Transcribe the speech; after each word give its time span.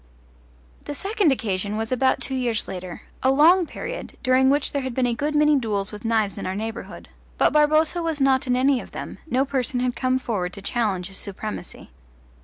The 0.85 0.95
second 0.95 1.31
occasion 1.31 1.77
was 1.77 1.91
about 1.91 2.21
two 2.21 2.33
years 2.33 2.67
later 2.67 3.03
a 3.21 3.29
long 3.29 3.67
period, 3.67 4.17
during 4.23 4.49
which 4.49 4.71
there 4.71 4.81
had 4.81 4.95
been 4.95 5.05
a 5.05 5.13
good 5.13 5.35
many 5.35 5.55
duels 5.59 5.91
with 5.91 6.05
knives 6.05 6.39
in 6.39 6.47
our 6.47 6.55
neighbourhood; 6.55 7.07
but 7.37 7.53
Barboza 7.53 8.01
was 8.01 8.19
not 8.19 8.47
in 8.47 8.55
any 8.55 8.81
of 8.81 8.93
them, 8.93 9.19
no 9.29 9.45
person 9.45 9.79
had 9.79 9.95
come 9.95 10.17
forward 10.17 10.53
to 10.53 10.61
challenge 10.63 11.05
his 11.09 11.17
supremacy. 11.17 11.91